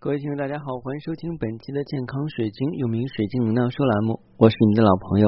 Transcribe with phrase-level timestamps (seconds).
[0.00, 4.22] 各位听众，大家好，欢迎收听本期的健康水晶，又名水晶能量说栏目。
[4.38, 5.26] 我是你的老朋友，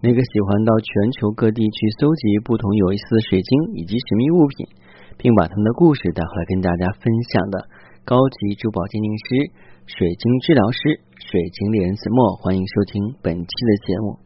[0.00, 0.88] 那个喜欢到全
[1.20, 4.72] 球各地去搜集不同有意思的水晶以及神秘物品，
[5.20, 7.68] 并把他们的故事带回来跟大家分享的
[8.08, 9.52] 高级珠宝鉴定师、
[9.84, 12.40] 水晶治疗师、水晶猎人子墨。
[12.40, 14.16] 欢迎收听本期的节目。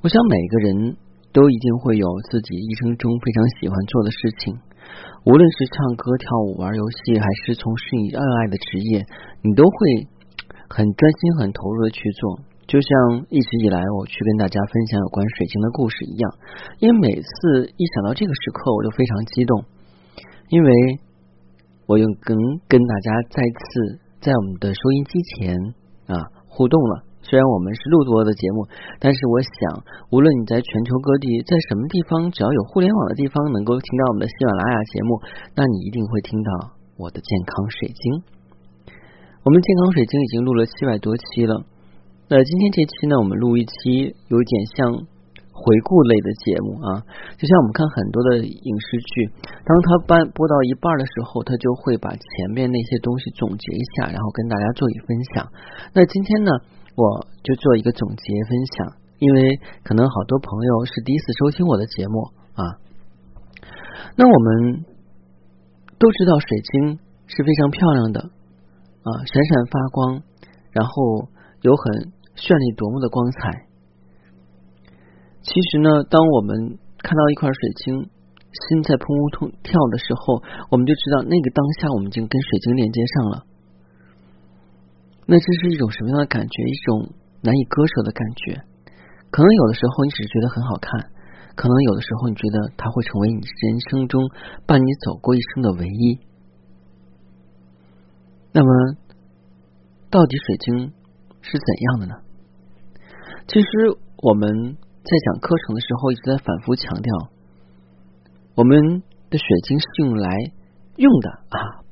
[0.00, 0.96] 我想每个人
[1.28, 4.56] 都一定会有自己一生中非常喜欢做的事情。
[5.24, 9.06] 无论是唱歌、跳舞、玩游戏，还是从事你热爱的职业，
[9.42, 10.06] 你都会
[10.68, 12.40] 很专心、很投入的去做。
[12.66, 12.90] 就像
[13.28, 16.30] 一直以来我去跟大家分享有关水晶的故事一样，
[16.78, 19.64] 因为每次一想到这个时刻，我就非常激动，
[20.48, 20.70] 因为
[21.86, 25.56] 我又跟跟大家再次在我们的收音机前
[26.06, 27.04] 啊互动了。
[27.24, 28.68] 虽然我们是录播的节目，
[29.00, 35.10] 但是我想，无论你在全球各地，在什么地方，只要有互联网的地方，能够听到我们的喜马拉雅节目，
[35.56, 36.50] 那你一定会听到
[37.00, 38.22] 我的健康水晶。
[39.40, 41.64] 我们健康水晶已经录了七百多期了，
[42.28, 45.08] 那今天这期呢，我们录一期有点像。
[45.56, 46.98] 回顾类的节目啊，
[47.38, 49.30] 就像我们看很多的影视剧，
[49.62, 55.46] 当他播播到一半的时候，他就会把前面那些东西总结一下，然后跟大家做一分享。
[55.94, 56.50] 那今天呢，
[56.96, 62.62] 我就做一个总结分享，因为可能好多朋友是第一次收听我的节目啊。
[64.16, 64.84] 那我们
[65.98, 70.22] 都知道水晶是非常漂亮的啊，闪闪发光，
[70.70, 71.28] 然后
[71.62, 73.66] 有很绚丽夺目的光彩。
[75.42, 78.08] 其实呢，当我们看到一块水晶，
[78.70, 83.36] 心在砰砰跳的时候，我们就知道那个当下我们已经跟水晶连接上了。
[85.26, 86.62] 那这是一种什么样的感觉？
[86.64, 88.60] 一种难以割舍的感觉。
[89.30, 91.10] 可能有的时候你只是觉得很好看，
[91.54, 94.22] 可能有的时候你觉得它会成为你人生中
[94.66, 96.20] 伴你走过一生的唯一。
[98.52, 98.96] 那么，
[100.10, 100.92] 到底水晶
[101.42, 102.14] 是怎样的呢？
[103.46, 103.68] 其实
[104.18, 104.76] 我们。
[105.04, 107.28] 在讲课程的时候，一直在反复强调，
[108.54, 110.30] 我们的水晶是用来
[110.96, 111.84] 用的啊，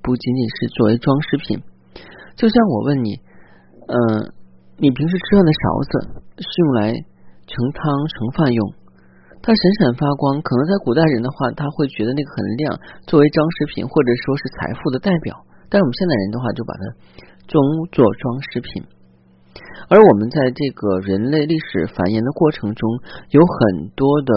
[0.00, 1.64] 不仅仅是作为装饰品。
[2.40, 3.20] 就像我问你，
[3.84, 4.32] 嗯，
[4.80, 6.88] 你平时吃饭的勺子是用来
[7.44, 8.64] 盛汤盛饭用，
[9.44, 15.36] 它闪闪发光，可能在古代人的话，他会觉得那个很亮，作为装饰品或者说是财富的代表。
[15.68, 16.82] 但是我们现代人的话，就把它
[17.44, 17.60] 装
[17.92, 18.88] 作装饰品。
[19.92, 22.88] 而我们在这个人类历史繁衍的过程中，
[23.36, 24.32] 有很多的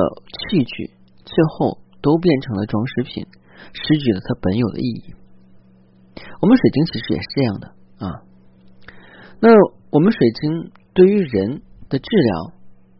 [0.51, 0.91] 器具，
[1.23, 3.23] 最后都变成了装饰品，
[3.71, 5.15] 失去了它本有的意义。
[6.43, 7.71] 我们水晶其实也是这样的
[8.03, 8.21] 啊。
[9.39, 9.49] 那
[9.91, 12.51] 我们水晶对于人的治疗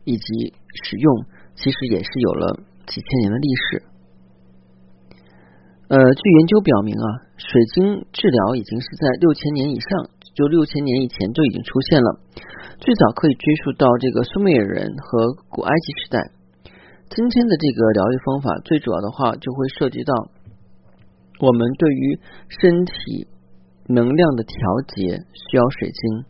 [0.06, 0.54] 以及
[0.84, 1.26] 使用，
[1.56, 3.84] 其实也是有了几千年的历史。
[5.90, 10.10] 呃，据研究表明啊，水晶治疗已经是在六千年以上。
[10.34, 12.20] 就六千年以前就已经出现了，
[12.80, 16.18] 最早可以追溯到这个苏美尔人和古埃及时代。
[17.12, 20.12] 今天的这个疗愈方法，最主要的话就会涉及到
[21.40, 23.28] 我们对于身体
[23.88, 24.56] 能量的调
[24.96, 26.26] 节需要水晶，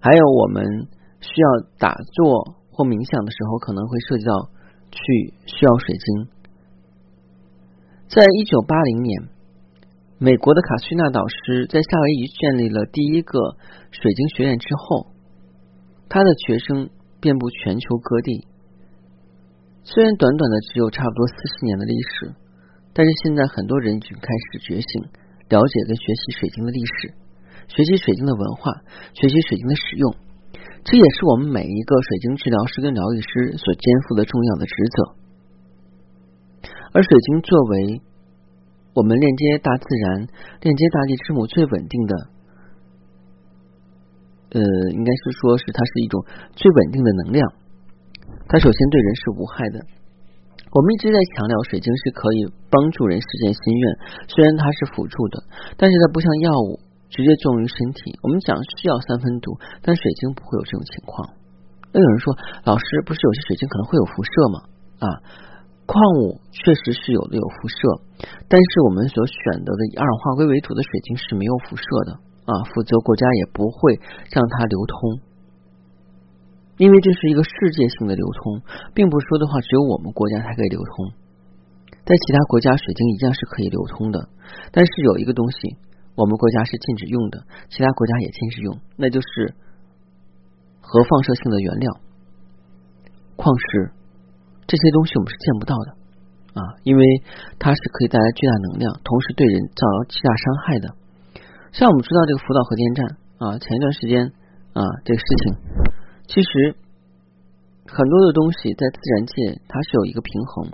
[0.00, 0.88] 还有我们
[1.20, 1.48] 需要
[1.78, 4.50] 打坐或冥想的时候，可能会涉及到
[4.90, 6.28] 去需要水晶。
[8.08, 9.28] 在一九八零年。
[10.18, 13.58] 美国的卡西纳导师在夏威夷建立了第一个
[13.90, 15.12] 水晶学院之后，
[16.08, 16.88] 他的学生
[17.20, 18.48] 遍布全球各地。
[19.84, 22.32] 虽然短短的只有差不多四十年的历史，
[22.94, 25.04] 但是现在很多人已经开始觉醒，
[25.48, 27.14] 了解跟学习水晶的历史，
[27.68, 28.82] 学习水晶的文化，
[29.14, 30.14] 学习水晶的使用。
[30.82, 34.98] 这也是我们每一个水晶治疗师跟疗愈师所肩负的重要的职责。
[36.92, 38.00] 而水晶作为
[38.94, 40.26] 我们链接大自然、
[40.62, 42.14] 链接大地之母最稳定的，
[44.50, 44.60] 呃，
[44.92, 46.24] 应该是说是它是一种
[46.54, 47.52] 最稳定的能量。
[48.48, 49.80] 它首先对人是无害的。
[50.72, 53.84] 我们一直在强调，水晶是可以帮助人实现心愿，
[54.28, 55.42] 虽然它是辅助的，
[55.76, 58.18] 但是它不像药物直接作用于身体。
[58.22, 61.30] 我们讲是药三分毒，但水晶不会有这种情况。
[61.92, 64.56] 那有人说，老师不是有些水晶可能会有辐射吗？
[65.00, 65.06] 啊？
[65.86, 67.78] 矿物确实是有的有辐射，
[68.50, 72.12] 但是我们所选择的以二氧化硅为主的水晶是没有辐射的
[72.42, 73.94] 啊，否则国家也不会
[74.34, 75.22] 让它流通，
[76.78, 78.60] 因为这是一个世界性的流通，
[78.94, 81.12] 并不是说的话只有我们国家才可以流通，
[82.04, 84.28] 在其他国家水晶一样是可以流通的，
[84.72, 85.76] 但是有一个东西
[86.14, 89.54] 我们国家是禁止用的，其他国家也禁止用，那就是
[90.80, 91.92] 核放射性的原料
[93.36, 93.92] 矿石。
[94.66, 95.90] 这些东西我们是见不到的
[96.58, 97.04] 啊，因为
[97.58, 100.94] 它是可以带来巨大能量，同时对人造成巨大伤害的。
[101.72, 103.06] 像我们知道这个福岛核电站
[103.38, 104.26] 啊，前一段时间
[104.72, 105.54] 啊这个事情，
[106.26, 106.74] 其实
[107.86, 110.70] 很多的东西在自然界它是有一个平衡，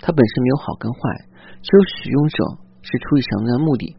[0.00, 0.98] 它本身没有好跟坏，
[1.62, 2.36] 只有使用者
[2.82, 3.96] 是出于什么样的目的。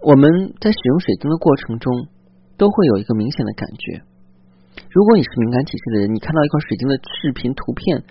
[0.00, 2.08] 我们在使用水晶的过程中，
[2.58, 4.02] 都会有一个明显的感觉。
[4.90, 8.04] 如果你是敏感体质的人，你看到一块水晶的视频图片，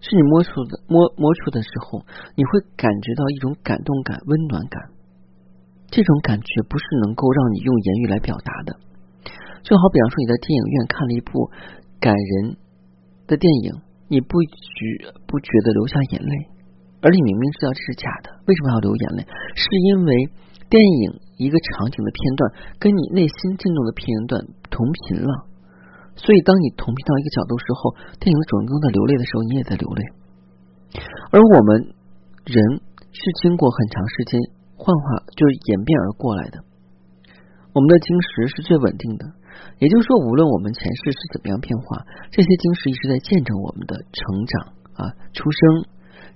[0.00, 4.80] 是你摸出的摸摸出的时候，你会感觉到一种感动感、温暖感。
[5.90, 8.76] 这种感觉不是能够让你用言语来表达的。
[9.68, 11.52] 就好比方说，你在电影院看了一部
[12.00, 12.56] 感人
[13.28, 13.76] 的电影，
[14.08, 16.32] 你不觉不觉得流下眼泪，
[17.04, 19.28] 而你明明知道这是假的，为什么要流眼泪？
[19.52, 20.32] 是因为
[20.72, 22.40] 电影一个场景的片段
[22.80, 24.40] 跟你内心震动的片段
[24.72, 25.44] 同频了。
[26.16, 30.00] 所以，当你同频到一个角度时候，电影的主人公在流泪的时候，你也在流泪。
[31.28, 31.92] 而我们
[32.48, 32.56] 人
[33.12, 34.40] 是经过很长时间
[34.80, 36.64] 幻化，就是演变而过来的。
[37.76, 39.30] 我们的晶石是最稳定的，
[39.78, 44.52] 也就是说，无论我们前世是怎么样变化，这些晶石一直在见证我们的成长
[44.98, 45.02] 啊，
[45.32, 45.60] 出生、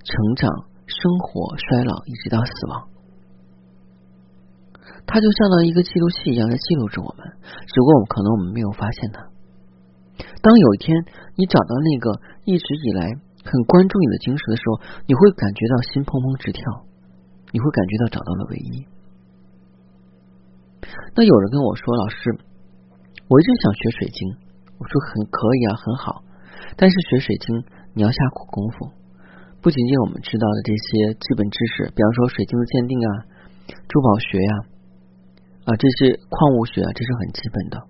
[0.06, 0.48] 成长、
[0.86, 2.88] 生活、衰老，一直到死亡。
[5.04, 7.26] 它就像到一个记录器一样，在记录着我们，
[7.66, 9.26] 只不过我们可能我们没有发现它。
[10.40, 10.94] 当有一天
[11.34, 12.06] 你找到那个
[12.44, 13.10] 一直以来
[13.42, 16.62] 很关注你的晶石的时候，你会感觉到心砰砰直跳，
[17.50, 18.86] 你会感觉到找到了唯一。
[21.14, 22.38] 那有人跟我说：“老师，
[23.32, 24.20] 我一直想学水晶。”
[24.76, 26.20] 我说：“很可以啊，很好。
[26.76, 27.64] 但是学水晶
[27.96, 28.92] 你要下苦功夫，
[29.64, 33.08] 不仅仅我们知道的这些基本知识，比方说水晶的鉴定啊、
[33.88, 34.52] 珠宝学呀
[35.64, 37.80] 啊这些矿物学啊，这是很基本的。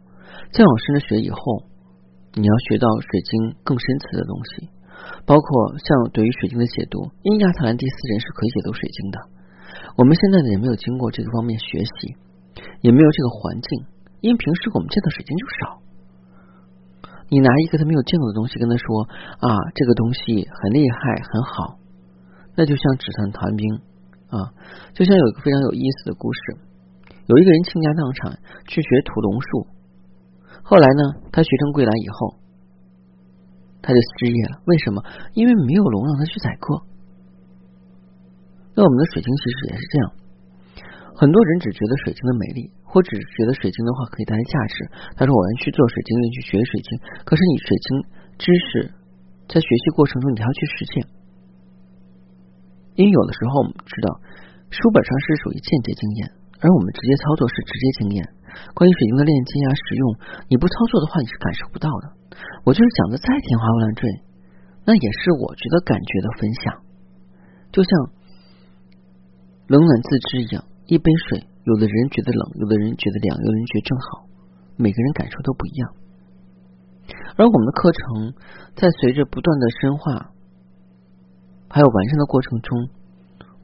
[0.54, 1.38] 再往深的学以后。”
[2.32, 4.72] 你要学到水晶更深层的东西，
[5.28, 9.20] 包括像对于水晶的解读，因为亚特兰蒂斯人是可以解读水晶的。
[10.00, 12.16] 我们现在呢也没有经过这个方面学习，
[12.80, 13.68] 也没有这个环境，
[14.22, 15.82] 因为平时我们见到水晶就少。
[17.28, 18.86] 你拿一个他没有见过的东西跟他说
[19.40, 21.78] 啊，这个东西很厉害很好，
[22.54, 23.64] 那就像纸上谈兵
[24.30, 24.54] 啊。
[24.94, 26.40] 就像有一个非常有意思的故事，
[27.26, 28.38] 有一个人倾家荡产
[28.68, 29.66] 去学屠龙术。
[30.62, 31.02] 后来呢，
[31.32, 32.36] 他学成归来以后，
[33.82, 34.62] 他就失业了。
[34.66, 35.02] 为什么？
[35.34, 36.84] 因为没有龙让他去宰客。
[38.76, 40.12] 那我们的水晶其实也是这样，
[41.22, 44.74] 很多人只觉得水晶的美丽，或只觉得水晶的话可以带来价值。
[45.14, 47.86] 他说：“我要去做水晶，要去学水晶。”可是你水晶
[48.42, 48.90] 知识
[49.46, 51.06] 在学习过程中，你还要去实践。
[52.98, 54.18] 因为有的时候我们知道，
[54.74, 58.26] 书本上是属于间接经验，而我们直接操作是直接经验。
[58.74, 60.02] 关于水晶的链接啊，使用
[60.50, 62.18] 你不操作的话，你是感受不到的。
[62.66, 64.10] 我就是讲的再天花乱坠，
[64.90, 66.82] 那也是我觉得感觉的分享，
[67.70, 67.90] 就像
[69.70, 70.66] 冷暖自知一样。
[70.92, 74.28] 一杯水，有的人觉得冷，有的人觉得凉，有的人觉得正好，
[74.76, 75.88] 每个人感受都不一样。
[77.40, 78.36] 而我们的课程
[78.76, 80.36] 在随着不断的深化
[81.72, 82.92] 还有完善的过程中，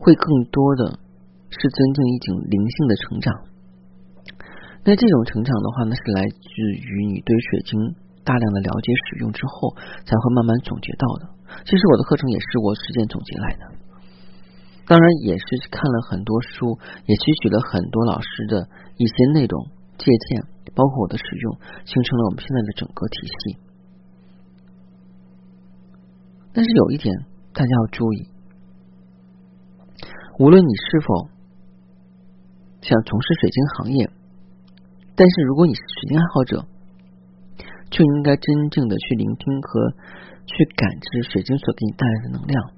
[0.00, 0.96] 会更多的
[1.52, 3.28] 是增进一种灵性的成长。
[4.88, 6.48] 那这种成长的话呢，是来自
[6.80, 7.76] 于你对水晶
[8.24, 9.76] 大量的了解使用之后，
[10.08, 11.28] 才会慢慢总结到的。
[11.68, 13.64] 其实我的课程也是我实践总结来的，
[14.88, 19.68] 当然也是看了很多书，也吸取了很多老师的一些内容
[19.98, 20.42] 借鉴，
[20.74, 23.58] 包括我的使用，形成了我们现在的整个体系。
[26.54, 27.14] 但是有一点
[27.52, 28.28] 大家要注意，
[30.38, 31.28] 无论你是否
[32.80, 34.10] 想从事水晶行业。
[35.14, 36.64] 但是，如果你是水晶爱好者，
[37.90, 39.90] 就应该真正的去聆听和
[40.46, 42.77] 去感知水晶所给你带来的能量。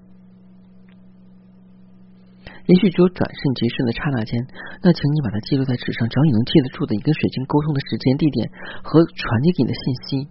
[2.71, 4.39] 也许只有转瞬即逝的刹那间，
[4.87, 6.07] 那请你把它记录在纸上。
[6.07, 8.47] 只要你能记得住的，你跟水晶沟通的时间、地点
[8.87, 10.31] 和传递给你的信息，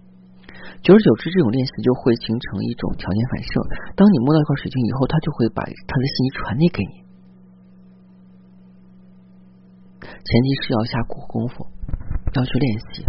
[0.80, 3.52] 久而久之，这种练习就会形成一种条件反射。
[4.00, 6.94] 当你摸到一块水晶以后，它就会把它的信息传递给你。
[10.00, 11.68] 前提是要下苦功夫。
[12.36, 13.04] 要去练习，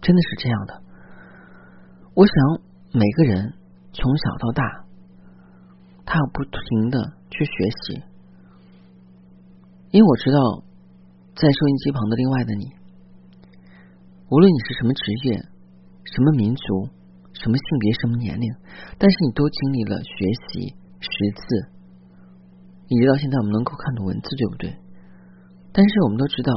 [0.00, 0.82] 真的是这样的。
[2.14, 2.34] 我想
[2.92, 3.52] 每个人
[3.92, 4.85] 从小到大，
[6.16, 8.02] 要不停的去学习，
[9.92, 10.38] 因为我知道，
[11.36, 12.64] 在收音机旁的另外的你，
[14.30, 15.38] 无论你是什么职业、
[16.04, 16.88] 什么民族、
[17.32, 18.46] 什么性别、什么年龄，
[18.98, 20.10] 但是你都经历了学
[20.48, 21.46] 习识字，
[22.88, 24.74] 以及到现在我们能够看懂文字，对不对？
[25.72, 26.52] 但是我们都知道。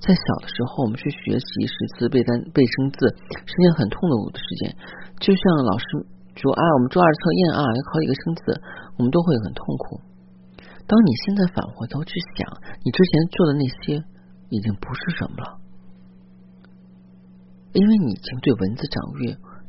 [0.00, 3.04] 在小的时候，我们去学习识字、背单、背生字，
[3.44, 4.74] 是件很痛苦的事件。
[5.20, 5.84] 就像老师
[6.40, 8.56] 说啊，我们周二测验啊，要考一个生字，
[8.96, 10.00] 我们都会很痛苦。
[10.88, 12.48] 当你现在返回头去想，
[12.80, 14.00] 你之前做的那些
[14.48, 15.60] 已经不是什么了，
[17.76, 19.14] 因为你已经对文字掌握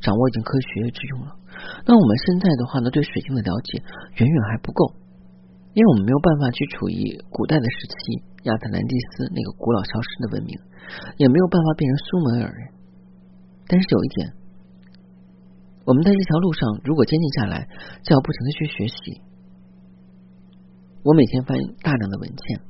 [0.00, 1.36] 掌握已经可以学以致用了。
[1.84, 3.78] 那我们现在的话呢，对水晶的了解
[4.16, 4.96] 远远还不够，
[5.76, 10.56] 因为我们没有办法去处于古代的时期亚特兰蒂斯那个古老消失的文明，
[11.20, 12.60] 也没有办法变成苏美尔人。
[13.68, 14.41] 但是有一点。
[15.84, 17.66] 我们在这条路上，如果坚定下来，
[18.04, 19.20] 就要不停的去学习。
[21.02, 22.60] 我每天翻大量的文件，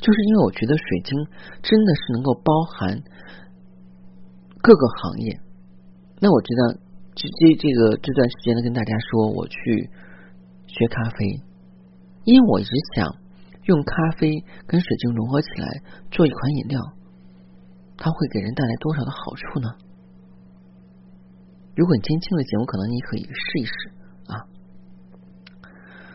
[0.00, 1.14] 就是因为我觉得水晶
[1.62, 2.98] 真的是能够包含
[4.60, 5.38] 各个行业。
[6.18, 6.80] 那我知道，
[7.14, 9.88] 这这这个这段时间呢，跟大家说我去
[10.66, 11.38] 学咖啡，
[12.24, 13.06] 因为我一直想
[13.66, 16.80] 用咖啡跟水晶融合起来做一款饮料，
[17.96, 19.83] 它会给人带来多少的好处呢？
[21.76, 23.72] 如果你今天听了节目，可能你可以试一试
[24.30, 24.46] 啊。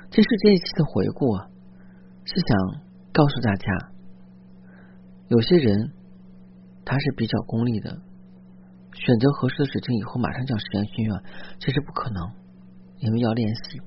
[0.09, 1.47] 这是这一期的回顾啊，
[2.23, 3.67] 是想告诉大家，
[5.27, 5.91] 有些人
[6.85, 7.91] 他是比较功利的，
[8.93, 11.13] 选择合适的水晶以后马上就要实现心愿，
[11.59, 12.23] 这是不可能，
[12.99, 13.81] 因为要练习。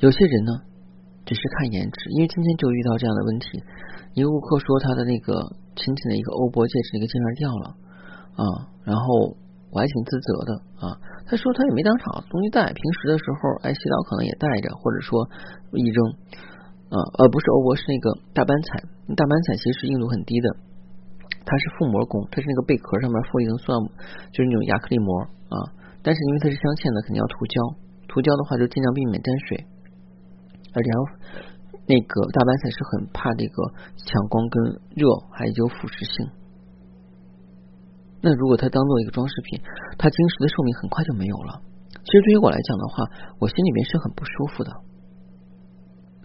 [0.00, 0.52] 有些人呢，
[1.26, 3.62] 只是看颜值，因为今天就遇到这样的问题，
[4.14, 5.34] 一个顾客说他的那个
[5.76, 7.76] 亲戚的一个欧泊戒指那个戒链掉了
[8.32, 9.36] 啊，然后。
[9.70, 10.84] 我还挺自责的啊！
[11.26, 15.28] 他说他也没当场东西带，平时的时候哎洗澡可能也带着，或者说
[15.72, 15.98] 一扔
[16.88, 18.80] 啊，呃不是欧泊是那个大斑彩，
[19.14, 20.48] 大斑彩其实是硬度很低的，
[21.44, 23.78] 它是覆膜工，它是那个贝壳上面覆一层塑料，
[24.32, 25.12] 就是那种亚克力膜
[25.50, 25.56] 啊。
[26.00, 27.58] 但是因为它是镶嵌的，肯定要涂胶，
[28.06, 29.66] 涂胶的话就尽量避免沾水，
[30.72, 30.88] 而且
[31.90, 33.58] 那个大斑彩是很怕这个
[33.98, 36.30] 强光跟热，还有腐蚀性。
[38.26, 39.62] 那如果它当做一个装饰品，
[39.96, 41.62] 它晶石的寿命很快就没有了。
[42.02, 43.06] 其实对于我来讲的话，
[43.38, 44.72] 我心里面是很不舒服的，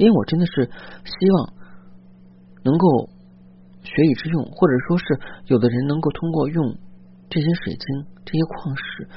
[0.02, 1.54] 因为我真的是希望
[2.66, 3.06] 能够
[3.86, 5.06] 学以致用，或者说是
[5.46, 6.74] 有的人能够通过用
[7.30, 7.86] 这些水晶、
[8.26, 9.08] 这些矿石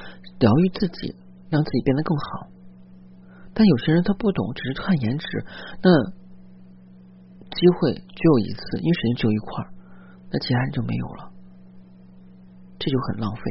[0.41, 1.17] 疗愈自己，
[1.49, 2.53] 让自己变得更好。
[3.55, 5.27] 但有些人他不懂，只是看颜值，
[5.81, 5.89] 那
[7.49, 9.65] 机会只有一次，因为水晶只有一块，
[10.29, 11.33] 那其他人就没有了。
[12.79, 13.43] 这就很浪费，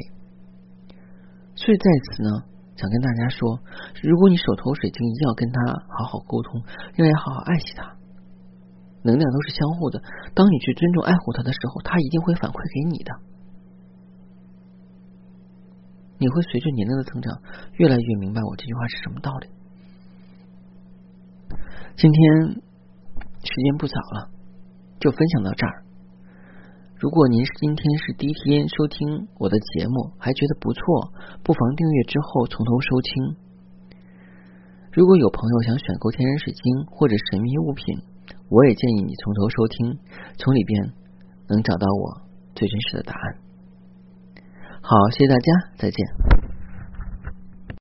[1.55, 2.29] 所以在此呢，
[2.75, 3.59] 想跟大家说，
[4.03, 6.61] 如果你手头水晶，一定要跟他好好沟通，
[6.97, 7.95] 应该好好爱惜它。
[9.03, 10.01] 能量都是相互的，
[10.33, 13.11] 当你去尊重爱护它的时候，它一定会反馈给你的。
[16.19, 17.41] 你会随着年龄的增长，
[17.73, 19.49] 越来越明白我这句话是什么道理。
[21.97, 22.61] 今天
[23.43, 24.29] 时间不早了，
[24.99, 25.83] 就分享到这儿。
[27.03, 31.11] 如果您是今天是第一天收听我的节目，还觉得不错，
[31.43, 33.35] 不妨订阅之后从头收听。
[34.93, 37.99] 如果有朋友想选购天然水晶或者神秘物品，
[38.47, 39.99] 我也建议你从头收听，
[40.37, 40.93] 从里边
[41.49, 42.21] 能找到我
[42.55, 43.35] 最真实的答案。
[44.79, 46.52] 好，谢谢大家，再见。